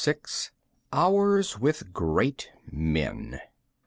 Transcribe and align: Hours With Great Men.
Hours 0.91 1.59
With 1.59 1.93
Great 1.93 2.49
Men. 2.71 3.39